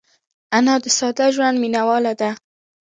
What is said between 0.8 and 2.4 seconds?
د ساده ژوند مینهواله ده